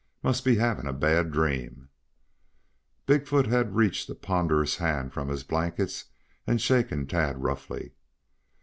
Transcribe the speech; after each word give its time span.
Must 0.23 0.43
be 0.45 0.55
having 0.55 0.87
a 0.87 0.93
bad 0.93 1.31
dream." 1.31 1.89
Big 3.05 3.27
foot 3.27 3.45
had 3.45 3.75
reached 3.75 4.09
a 4.09 4.15
ponderous 4.15 4.77
hand 4.77 5.13
from 5.13 5.27
his 5.27 5.43
blankets 5.43 6.05
and 6.47 6.59
shaken 6.59 7.05
Tad 7.05 7.43
roughly. 7.43 7.93